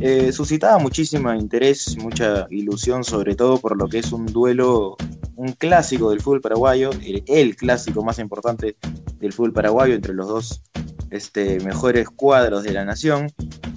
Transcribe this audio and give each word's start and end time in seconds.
eh, 0.00 0.32
suscitaba 0.32 0.78
muchísimo 0.78 1.32
interés, 1.34 1.96
mucha 1.98 2.46
ilusión, 2.50 3.04
sobre 3.04 3.34
todo 3.34 3.58
por 3.58 3.76
lo 3.76 3.88
que 3.88 3.98
es 3.98 4.12
un 4.12 4.26
duelo, 4.26 4.96
un 5.36 5.52
clásico 5.52 6.10
del 6.10 6.20
fútbol 6.20 6.40
paraguayo, 6.40 6.90
el, 7.26 7.56
clásico 7.56 8.02
más 8.02 8.18
importante 8.18 8.76
del 9.18 9.32
fútbol 9.32 9.52
paraguayo 9.52 9.94
entre 9.94 10.14
los 10.14 10.26
dos 10.26 10.62
este, 11.10 11.60
mejores 11.60 12.08
cuadros 12.08 12.62
de 12.62 12.72
la 12.72 12.84
nación, 12.84 13.30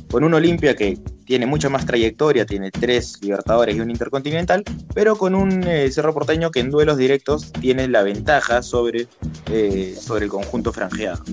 con 0.09 0.23
un 0.23 0.33
Olimpia 0.33 0.75
que 0.75 0.97
tiene 1.25 1.46
mucha 1.46 1.70
más 1.70 1.86
trayectoria, 1.86 2.46
tiene 2.46 2.71
tres 2.71 3.19
Libertadores 3.21 3.76
y 3.76 3.79
un 3.79 3.90
Intercontinental, 3.90 4.63
pero 4.94 5.15
con 5.17 5.35
un 5.35 5.63
eh, 5.67 5.92
Cerro 5.92 6.13
Porteño 6.13 6.51
que 6.51 6.60
en 6.60 6.69
duelos 6.69 6.97
directos 6.97 7.51
tiene 7.51 7.87
la 7.87 8.03
ventaja 8.03 8.62
sobre, 8.62 9.08
eh, 9.51 9.96
sobre 9.99 10.26
el 10.26 10.31
conjunto 10.31 10.71
franjeado. 10.71 11.24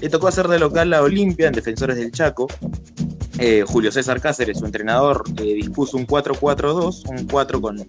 Le 0.00 0.08
tocó 0.08 0.28
hacer 0.28 0.48
de 0.48 0.58
local 0.58 0.92
a 0.92 1.02
Olimpia 1.02 1.48
en 1.48 1.54
Defensores 1.54 1.96
del 1.96 2.12
Chaco, 2.12 2.48
eh, 3.38 3.64
Julio 3.66 3.92
César 3.92 4.20
Cáceres, 4.20 4.58
su 4.58 4.66
entrenador, 4.66 5.24
eh, 5.38 5.54
dispuso 5.54 5.96
un 5.96 6.06
4-4-2, 6.06 7.08
un 7.08 7.26
4 7.26 7.60
con 7.60 7.86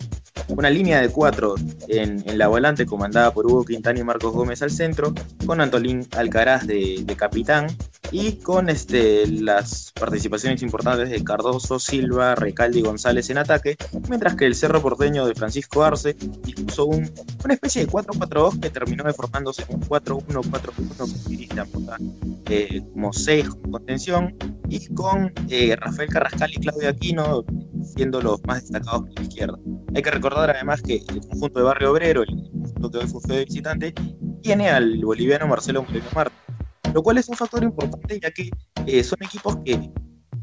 una 0.50 0.70
línea 0.70 1.02
de 1.02 1.10
4 1.10 1.56
en, 1.88 2.38
la 2.38 2.48
volante 2.48 2.86
comandada 2.86 3.32
por 3.32 3.46
Hugo 3.46 3.66
Quintana 3.66 4.00
y 4.00 4.04
Marcos 4.04 4.34
Gómez 4.34 4.62
al 4.62 4.72
centro, 4.72 5.14
con 5.46 5.62
Antolín 5.62 6.08
Alcaraz 6.12 6.66
de, 6.68 7.06
capitán 7.18 7.68
y 8.12 8.34
con 8.38 8.70
este, 8.70 9.28
las 9.28 9.92
participaciones 10.00 10.62
importantes 10.62 11.10
de 11.10 11.24
Cardoso, 11.24 11.80
Silva, 11.80 12.36
Recaldi 12.36 12.80
y 12.80 12.84
González 12.84 13.30
en 13.30 13.38
ataque, 13.38 13.78
mientras 14.10 14.36
que 14.36 14.46
el 14.46 14.56
Cerro 14.56 14.82
Porteño 14.82 15.26
de 15.26 15.36
Francisco 15.36 15.84
Arce 15.84 16.14
dispuso 16.14 16.86
un, 16.86 17.12
una 17.44 17.54
especie 17.54 17.86
de 17.86 17.92
4-4-2 17.92 18.60
que 18.60 18.70
terminó 18.70 19.04
deformándose 19.04 19.66
en 19.68 19.76
un 19.76 19.82
4-1-4-1 19.82 22.38
eh, 22.50 22.82
como 22.94 23.12
6 23.12 23.50
con 23.50 23.72
contención 23.72 24.34
y 24.70 24.88
con 24.94 25.34
eh, 25.50 25.76
Rafael 25.76 26.08
Carrascal 26.10 26.50
y 26.52 26.60
Claudio 26.60 26.90
Aquino 26.90 27.44
siendo 27.84 28.22
los 28.22 28.44
más 28.46 28.62
destacados 28.62 29.02
por 29.02 29.14
la 29.16 29.22
izquierda. 29.22 29.58
Hay 29.96 30.02
que 30.02 30.12
recordar 30.12 30.50
además 30.50 30.82
que 30.82 31.04
el 31.08 31.20
conjunto 31.28 31.60
de 31.60 31.66
Barrio 31.66 31.92
Obrero, 31.92 32.24
el 32.24 32.50
conjunto 32.52 32.92
que 32.92 32.98
hoy 33.00 33.08
fue 33.08 33.46
visitante, 33.46 33.94
tiene 34.42 34.70
al 34.70 35.04
boliviano 35.04 35.48
Marcelo 35.48 35.84
Moreno 35.84 36.06
Marta, 36.14 36.36
lo 36.98 37.04
cual 37.04 37.20
es 37.20 37.30
un 37.30 37.36
factor 37.36 37.64
importante 37.64 38.20
ya 38.20 38.32
que 38.32 38.50
eh, 38.88 39.04
son 39.04 39.20
equipos 39.22 39.56
que, 39.64 39.92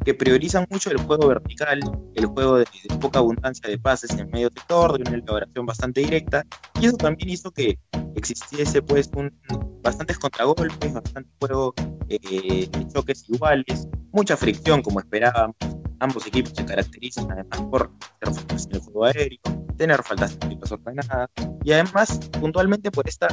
que, 0.05 0.15
priorizan 0.15 0.65
mucho 0.71 0.89
el 0.89 0.99
juego 0.99 1.27
vertical, 1.27 1.81
el 2.15 2.27
juego 2.27 2.59
de, 2.59 2.67
poca 3.01 3.19
abundancia 3.19 3.69
de 3.69 3.77
pases 3.77 4.17
en 4.17 4.31
medio 4.31 4.51
sector, 4.51 4.97
de 4.97 5.03
una 5.03 5.19
elaboración 5.19 5.67
bastante 5.67 6.03
directa, 6.03 6.47
y 6.81 6.87
eso 6.87 6.97
también 6.97 7.31
hizo 7.31 7.51
que 7.51 7.77
existiese 8.15 8.83
pues 8.83 9.11
un, 9.17 9.37
bastantes 9.83 10.17
contragolpes, 10.17 10.93
bastante 10.93 11.29
juego 11.41 11.75
eh, 12.09 12.69
de 12.71 12.87
choques 12.87 13.29
iguales, 13.29 13.89
mucha 14.13 14.37
fricción 14.37 14.81
como 14.81 15.01
esperábamos. 15.01 15.57
Ambos 15.99 16.25
equipos 16.25 16.53
se 16.55 16.65
caracterizan 16.65 17.33
además 17.33 17.63
por 17.63 17.91
tener 18.21 18.33
faltas 18.33 18.67
en 18.67 18.77
el 18.77 18.81
juego 18.81 19.05
aéreo, 19.07 19.39
tener 19.77 20.03
faltas 20.05 20.39
en 20.41 20.61
ordenadas 20.71 21.31
y 21.65 21.73
además 21.73 22.21
puntualmente 22.41 22.93
por 22.93 23.09
esta, 23.09 23.27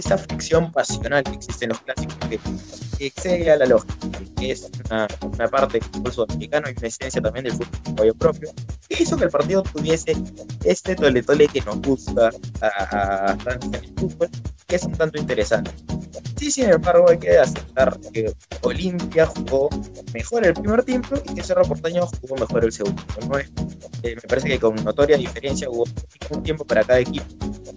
esta 0.00 0.18
fricción 0.18 0.70
pasional 0.72 1.22
que 1.24 1.32
existe 1.32 1.64
en 1.64 1.70
los 1.70 1.80
clásicos 1.80 2.16
que, 2.28 2.40
excede 3.00 3.50
a 3.50 3.56
la 3.56 3.66
lógica, 3.66 3.94
que 4.36 4.50
es 4.50 4.68
una, 4.90 5.06
una 5.22 5.48
parte 5.48 5.78
del 5.78 5.88
fútbol 5.88 6.12
sudamericano 6.12 6.68
y 6.68 6.74
una 6.76 6.88
esencia 6.88 7.22
también 7.22 7.44
del 7.44 7.52
fútbol 7.54 8.14
propio, 8.14 8.50
que 8.88 9.02
hizo 9.02 9.16
que 9.16 9.24
el 9.24 9.30
partido 9.30 9.62
tuviese 9.62 10.16
este 10.64 10.96
tole-tole 10.96 11.46
que 11.46 11.60
nos 11.60 11.80
gusta 11.80 12.30
a, 12.60 13.32
a, 13.36 13.36
en 13.62 13.74
el 13.74 13.94
fútbol, 13.96 14.28
que 14.66 14.76
es 14.76 14.82
un 14.82 14.92
tanto 14.92 15.18
interesante. 15.18 15.70
Sí, 16.36 16.50
sin 16.50 16.70
embargo, 16.70 17.10
hay 17.10 17.18
que 17.18 17.38
aceptar 17.38 17.98
que 18.12 18.32
Olimpia 18.62 19.26
jugó 19.26 19.68
mejor 20.14 20.46
el 20.46 20.54
primer 20.54 20.84
tiempo 20.84 21.16
y 21.24 21.34
que 21.34 21.42
Cerro 21.42 21.62
Porteño 21.62 22.06
jugó 22.20 22.36
mejor 22.36 22.64
el 22.64 22.72
segundo. 22.72 23.02
Eh, 24.02 24.14
me 24.14 24.22
parece 24.22 24.48
que 24.48 24.60
con 24.60 24.76
notoria 24.84 25.16
diferencia 25.16 25.68
hubo 25.68 25.84
un 26.30 26.42
tiempo 26.42 26.64
para 26.64 26.84
cada 26.84 27.00
equipo. 27.00 27.26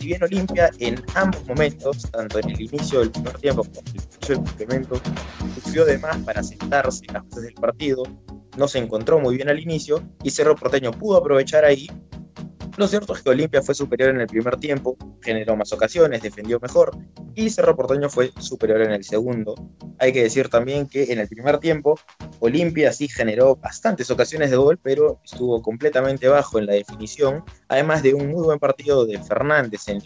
Si 0.02 0.07
bien 0.07 0.23
Olimpia 0.23 0.71
en 0.80 0.99
ambos 1.13 1.45
momentos, 1.45 2.09
tanto 2.09 2.39
en 2.39 2.50
el 2.50 2.59
inicio 2.59 3.01
del 3.01 3.12
primer 3.12 3.38
tiempo 3.38 3.63
como 3.63 3.81
en 3.81 3.85
el 3.85 4.01
inicio 4.01 4.35
del 4.35 4.44
complemento, 4.44 5.01
sufrió 5.53 5.85
de 5.85 6.00
más 6.00 6.17
para 6.23 6.41
sentarse 6.41 7.06
en 7.07 7.13
las 7.13 7.23
cosas 7.25 7.44
del 7.44 7.53
partido, 7.53 8.01
no 8.57 8.67
se 8.67 8.79
encontró 8.79 9.19
muy 9.19 9.35
bien 9.35 9.50
al 9.50 9.59
inicio 9.59 10.01
y 10.23 10.31
Cerro 10.31 10.56
Porteño 10.56 10.90
pudo 10.90 11.17
aprovechar 11.17 11.66
ahí 11.66 11.88
lo 12.78 12.88
cierto 12.88 13.14
es 13.14 13.22
que 13.22 13.30
Olimpia 13.30 13.62
fue 13.62 13.76
superior 13.76 14.09
en 14.09 14.22
el 14.22 14.28
primer 14.28 14.58
tiempo, 14.58 14.98
generó 15.22 15.56
más 15.56 15.72
ocasiones, 15.74 16.22
defendió 16.22 16.59
mejor 16.59 16.98
y 17.36 17.50
Cerro 17.50 17.76
Porteño 17.76 18.09
fue 18.09 18.32
superior 18.40 18.82
en 18.82 18.92
el 18.92 19.04
segundo. 19.04 19.56
Hay 20.00 20.14
que 20.14 20.24
decir 20.24 20.50
también 20.50 20.88
que 20.88 21.12
en 21.12 21.20
el 21.20 21.28
primer 21.28 21.59
tiempo 21.59 22.00
Olimpia 22.40 22.92
sí 22.92 23.08
generó 23.08 23.56
bastantes 23.56 24.09
ocasiones 24.09 24.52
de 24.52 24.58
gol, 24.58 24.80
pero 24.82 25.20
estuvo 25.24 25.62
completamente 25.62 26.28
bajo 26.28 26.59
en 26.59 26.66
la 26.66 26.74
definición, 26.74 27.44
además 27.68 28.04
de 28.04 28.14
un 28.14 28.30
muy 28.30 28.44
buen 28.44 28.59
partido 28.59 29.06
de 29.06 29.22
Fernández 29.22 29.88
en, 29.88 30.02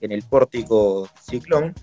en 0.00 0.12
el 0.12 0.22
pórtico 0.22 1.08
Ciclón 1.22 1.74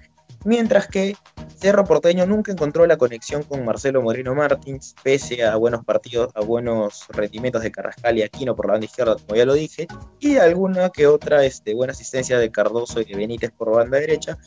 mientras 0.46 0.88
que 0.88 1.16
Cerro 1.56 1.84
Porteño 1.84 2.26
nunca 2.26 2.52
encontró 2.52 2.86
la 2.86 2.98
conexión 2.98 3.44
con 3.44 3.66
Marcelo 3.66 4.02
Moreno 4.02 4.36
Martins, 4.36 4.96
pese 5.04 5.44
a 5.44 5.56
buenos 5.56 5.84
partidos, 5.84 6.32
a 6.36 6.42
buenos 6.42 7.06
rendimientos 7.10 7.64
de 7.64 7.72
Carrascal 7.72 8.18
y 8.18 8.24
Aquino 8.24 8.56
por 8.56 8.68
la 8.68 8.74
banda 8.74 8.86
izquierda, 8.86 9.16
como 9.16 9.36
ya 9.36 9.46
lo 9.46 9.54
dije, 9.54 9.88
y 10.20 10.38
alguna 10.38 10.90
que 10.90 11.08
otra 11.08 11.44
este, 11.46 11.74
buena 11.74 11.94
asistencia 11.94 12.38
de 12.38 12.52
Cardoso 12.52 13.02
y 13.02 13.06
de 13.06 13.16
Benítez 13.16 13.52
por 13.52 13.72
banda 13.72 14.00
derecha, 14.00 14.38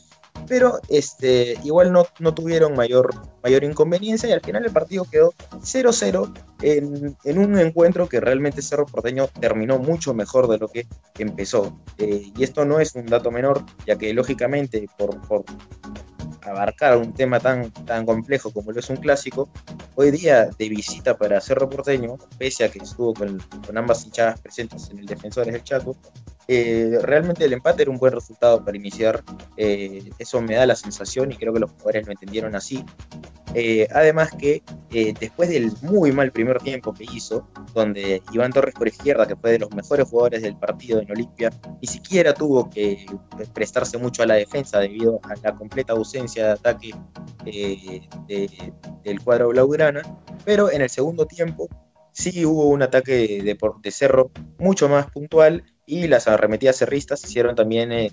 pero 0.47 0.79
este, 0.89 1.57
igual 1.63 1.91
no, 1.91 2.05
no 2.19 2.33
tuvieron 2.33 2.75
mayor, 2.75 3.09
mayor 3.43 3.63
inconveniencia 3.63 4.29
y 4.29 4.31
al 4.31 4.41
final 4.41 4.65
el 4.65 4.71
partido 4.71 5.05
quedó 5.09 5.33
0-0 5.61 6.33
en, 6.61 7.17
en, 7.23 7.37
un 7.37 7.57
encuentro 7.59 8.07
que 8.07 8.19
realmente 8.19 8.61
Cerro 8.61 8.85
Porteño 8.85 9.27
terminó 9.39 9.79
mucho 9.79 10.13
mejor 10.13 10.47
de 10.47 10.57
lo 10.57 10.67
que 10.67 10.85
empezó. 11.17 11.79
Eh, 11.97 12.31
y 12.35 12.43
esto 12.43 12.65
no 12.65 12.79
es 12.79 12.95
un 12.95 13.05
dato 13.05 13.31
menor, 13.31 13.63
ya 13.85 13.97
que 13.97 14.13
lógicamente 14.13 14.87
por, 14.97 15.19
por 15.27 15.43
abarcar 16.43 16.97
un 16.97 17.13
tema 17.13 17.39
tan, 17.39 17.71
tan 17.71 18.05
complejo 18.05 18.51
como 18.51 18.71
lo 18.71 18.79
es 18.79 18.89
un 18.89 18.97
clásico, 18.97 19.49
hoy 19.95 20.11
día 20.11 20.49
de 20.57 20.69
visita 20.69 21.17
para 21.17 21.41
Cerro 21.41 21.69
Porteño, 21.69 22.17
pese 22.37 22.63
a 22.63 22.71
que 22.71 22.79
estuvo 22.79 23.13
con, 23.13 23.39
con 23.65 23.77
ambas 23.77 24.05
hinchadas 24.05 24.39
presentes 24.39 24.89
en 24.89 24.99
el 24.99 25.05
Defensores 25.05 25.53
del 25.53 25.63
Chaco, 25.63 25.95
eh, 26.47 26.99
realmente 27.01 27.45
el 27.45 27.53
empate 27.53 27.83
era 27.83 27.91
un 27.91 27.97
buen 27.97 28.13
resultado 28.13 28.63
para 28.65 28.75
iniciar. 28.75 29.23
Eh, 29.55 30.11
eso 30.19 30.41
me 30.41 30.55
da 30.55 30.65
la 30.65 30.75
sensación 30.75 31.31
y 31.31 31.37
creo 31.37 31.53
que 31.53 31.61
los 31.61 31.71
jugadores 31.71 32.05
lo 32.05 32.11
entendieron 32.11 32.55
así. 32.55 32.83
Eh, 33.53 33.87
además 33.91 34.31
que 34.37 34.63
después 34.91 35.49
del 35.49 35.71
muy 35.81 36.11
mal 36.11 36.31
primer 36.31 36.59
tiempo 36.59 36.93
que 36.93 37.05
hizo, 37.05 37.47
donde 37.73 38.21
Iván 38.33 38.51
Torres 38.51 38.73
por 38.75 38.87
izquierda, 38.87 39.25
que 39.25 39.37
fue 39.37 39.51
de 39.51 39.59
los 39.59 39.71
mejores 39.71 40.07
jugadores 40.09 40.41
del 40.41 40.57
partido 40.57 40.99
en 40.99 41.09
Olimpia, 41.09 41.49
ni 41.81 41.87
siquiera 41.87 42.33
tuvo 42.33 42.69
que 42.69 43.05
prestarse 43.53 43.97
mucho 43.97 44.23
a 44.23 44.25
la 44.25 44.35
defensa 44.35 44.79
debido 44.79 45.21
a 45.23 45.33
la 45.41 45.55
completa 45.55 45.93
ausencia 45.93 46.45
de 46.45 46.51
ataque 46.51 46.93
del 48.99 49.23
cuadro 49.23 49.49
blaugrana, 49.49 50.01
pero 50.43 50.69
en 50.71 50.81
el 50.81 50.89
segundo 50.89 51.25
tiempo 51.25 51.69
sí 52.11 52.45
hubo 52.45 52.67
un 52.67 52.81
ataque 52.81 53.41
de, 53.43 53.57
de 53.81 53.91
Cerro 53.91 54.31
mucho 54.57 54.89
más 54.89 55.09
puntual 55.09 55.63
y 55.91 56.07
las 56.07 56.29
arremetidas 56.29 56.77
cerristas 56.77 57.21
hicieron 57.25 57.53
también 57.53 57.91
eh, 57.91 58.09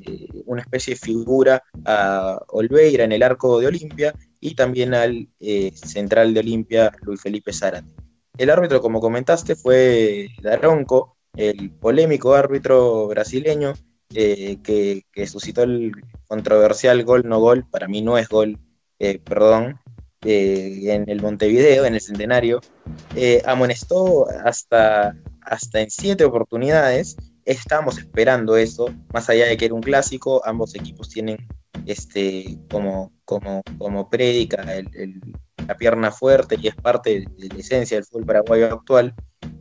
una 0.47 0.63
especie 0.63 0.95
de 0.95 1.01
figura 1.01 1.63
a 1.85 2.41
Olveira 2.49 3.05
en 3.05 3.13
el 3.13 3.23
arco 3.23 3.61
de 3.61 3.69
Olimpia 3.69 4.13
y 4.41 4.57
también 4.57 4.95
al 4.95 5.29
eh, 5.39 5.71
central 5.73 6.35
de 6.35 6.41
Olimpia, 6.41 6.93
Luis 7.03 7.23
Felipe 7.23 7.53
Zárate. 7.53 7.95
El 8.37 8.51
árbitro, 8.51 8.81
como 8.81 9.01
comentaste, 9.01 9.55
fue 9.55 10.27
Daronco, 10.43 11.19
el 11.37 11.71
polémico 11.71 12.35
árbitro 12.35 13.07
brasileño 13.07 13.75
eh, 14.13 14.59
que, 14.61 15.27
suscitó 15.29 15.63
el 15.63 15.93
controversial 16.27 17.05
gol 17.05 17.29
no 17.29 17.39
gol, 17.39 17.65
para 17.71 17.87
mí 17.87 18.03
no 18.03 18.19
es 18.19 18.29
gol, 18.29 18.59
perdón, 18.99 19.79
en 20.23 21.09
el 21.09 21.23
Montevideo, 21.23 21.85
en 21.85 21.95
el 21.95 22.01
Centenario, 22.01 22.61
amonestó 23.45 24.29
hasta, 24.29 25.15
hasta 25.43 25.81
en 25.81 25.91
siete 25.91 26.25
oportunidades 26.25 27.17
Estamos 27.49 27.97
esperando 27.97 28.59
eso, 28.59 28.95
más 29.11 29.31
allá 29.31 29.47
de 29.47 29.57
que 29.57 29.65
era 29.65 29.75
un 29.75 29.81
clásico, 29.81 30.43
ambos 30.45 30.75
equipos 30.75 31.09
tienen 31.09 31.49
este, 31.87 32.59
como, 32.71 33.11
como, 33.25 33.63
como 33.79 34.11
prédica 34.11 34.63
la 35.67 35.75
pierna 35.79 36.11
fuerte 36.13 36.57
y 36.61 36.69
es 36.69 36.75
parte 36.75 37.25
de 37.39 37.49
la 37.49 37.59
esencia 37.59 37.97
del 37.97 38.05
fútbol 38.05 38.27
paraguayo 38.27 38.67
actual. 38.67 39.15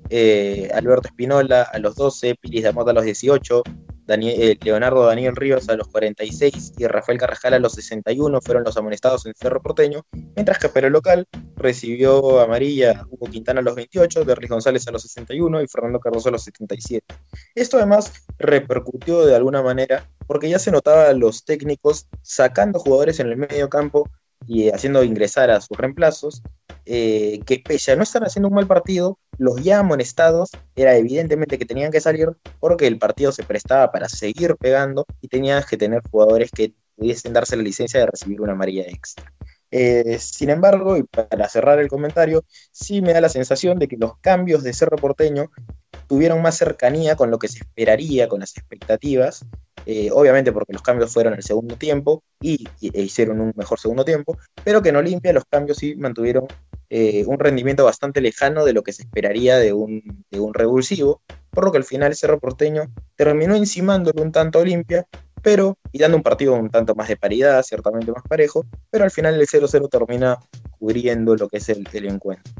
Eh, 0.09 0.69
Alberto 0.73 1.07
Espinola 1.07 1.61
a 1.61 1.79
los 1.79 1.95
12, 1.95 2.35
Piris 2.35 2.63
de 2.63 2.73
Mota 2.73 2.91
a 2.91 2.93
los 2.93 3.05
18, 3.05 3.63
eh, 4.09 4.57
Leonardo 4.63 5.05
Daniel 5.05 5.35
Ríos 5.35 5.67
a 5.69 5.75
los 5.75 5.87
46 5.89 6.73
y 6.77 6.87
Rafael 6.87 7.17
Carrascal 7.17 7.53
a 7.53 7.59
los 7.59 7.73
61 7.73 8.41
fueron 8.41 8.63
los 8.63 8.77
amonestados 8.77 9.25
en 9.25 9.33
Cerro 9.35 9.61
Porteño, 9.61 10.05
mientras 10.35 10.59
que 10.59 10.69
pero 10.69 10.89
local 10.89 11.25
recibió 11.55 12.39
amarilla 12.39 13.05
Hugo 13.09 13.27
Quintana 13.27 13.59
a 13.59 13.63
los 13.63 13.75
28, 13.75 14.25
Derris 14.25 14.49
González 14.49 14.87
a 14.87 14.91
los 14.91 15.01
61 15.03 15.61
y 15.61 15.67
Fernando 15.67 15.99
Cardoso 15.99 16.29
a 16.29 16.31
los 16.33 16.43
77. 16.43 17.05
Esto 17.55 17.77
además 17.77 18.13
repercutió 18.37 19.25
de 19.25 19.35
alguna 19.35 19.61
manera 19.61 20.09
porque 20.25 20.49
ya 20.49 20.59
se 20.59 20.71
notaba 20.71 21.09
a 21.09 21.13
los 21.13 21.45
técnicos 21.45 22.07
sacando 22.21 22.79
jugadores 22.79 23.19
en 23.19 23.27
el 23.27 23.37
medio 23.37 23.69
campo 23.69 24.09
y 24.45 24.69
haciendo 24.69 25.03
ingresar 25.03 25.49
a 25.49 25.61
sus 25.61 25.77
reemplazos, 25.77 26.41
eh, 26.89 27.41
que 27.45 27.59
pese 27.59 27.91
a 27.91 27.95
no 27.95 28.03
estar 28.03 28.23
haciendo 28.23 28.47
un 28.47 28.55
mal 28.55 28.65
partido, 28.65 29.19
los 29.37 29.61
ya 29.61 29.79
amonestados 29.79 30.51
era 30.75 30.95
evidentemente 30.95 31.57
que 31.57 31.65
tenían 31.65 31.91
que 31.91 31.99
salir 31.99 32.29
porque 32.59 32.87
el 32.87 32.97
partido 32.97 33.31
se 33.31 33.43
prestaba 33.43 33.91
para 33.91 34.07
seguir 34.07 34.55
pegando 34.55 35.05
y 35.19 35.27
tenías 35.27 35.65
que 35.65 35.77
tener 35.77 36.01
jugadores 36.09 36.49
que 36.51 36.73
pudiesen 36.95 37.33
darse 37.33 37.57
la 37.57 37.63
licencia 37.63 37.99
de 37.99 38.05
recibir 38.05 38.41
una 38.41 38.53
amarilla 38.53 38.83
extra. 38.83 39.31
Eh, 39.69 40.17
sin 40.19 40.49
embargo, 40.49 40.95
y 40.95 41.03
para 41.03 41.49
cerrar 41.49 41.79
el 41.79 41.89
comentario, 41.89 42.45
sí 42.71 43.01
me 43.01 43.11
da 43.13 43.19
la 43.19 43.29
sensación 43.29 43.79
de 43.79 43.89
que 43.89 43.97
los 43.97 44.17
cambios 44.19 44.63
de 44.63 44.73
Cerro 44.73 44.97
Porteño 44.97 45.51
tuvieron 46.07 46.41
más 46.41 46.57
cercanía 46.57 47.15
con 47.17 47.31
lo 47.31 47.37
que 47.37 47.49
se 47.49 47.59
esperaría, 47.59 48.29
con 48.29 48.39
las 48.39 48.55
expectativas, 48.57 49.45
eh, 49.85 50.09
obviamente 50.11 50.51
porque 50.51 50.73
los 50.73 50.81
cambios 50.81 51.13
fueron 51.13 51.33
el 51.33 51.43
segundo 51.43 51.75
tiempo 51.75 52.23
y, 52.41 52.67
e 52.81 53.01
hicieron 53.01 53.39
un 53.39 53.53
mejor 53.55 53.79
segundo 53.79 54.05
tiempo, 54.05 54.37
pero 54.63 54.81
que 54.81 54.89
en 54.89 54.97
Olimpia 54.97 55.33
los 55.33 55.45
cambios 55.45 55.77
sí 55.77 55.95
mantuvieron 55.95 56.47
eh, 56.89 57.25
un 57.25 57.39
rendimiento 57.39 57.83
bastante 57.83 58.21
lejano 58.21 58.63
de 58.63 58.73
lo 58.73 58.83
que 58.83 58.93
se 58.93 59.03
esperaría 59.03 59.57
de 59.57 59.73
un, 59.73 60.25
de 60.31 60.39
un 60.39 60.53
revulsivo, 60.53 61.21
por 61.51 61.65
lo 61.65 61.71
que 61.71 61.77
al 61.77 61.83
final 61.83 62.15
Cerro 62.15 62.39
Porteño 62.39 62.91
terminó 63.15 63.55
encimándole 63.55 64.21
un 64.21 64.31
tanto 64.31 64.59
Olimpia, 64.59 65.05
pero, 65.41 65.77
y 65.91 65.99
dando 65.99 66.17
un 66.17 66.23
partido 66.23 66.53
un 66.53 66.69
tanto 66.69 66.95
más 66.95 67.07
de 67.07 67.17
paridad, 67.17 67.61
ciertamente 67.63 68.11
más 68.11 68.23
parejo, 68.27 68.65
pero 68.89 69.03
al 69.03 69.11
final 69.11 69.35
el 69.35 69.47
0-0 69.47 69.89
termina 69.89 70.37
cubriendo 70.79 71.35
lo 71.35 71.47
que 71.47 71.57
es 71.57 71.69
el, 71.69 71.87
el 71.93 72.05
encuentro. 72.07 72.53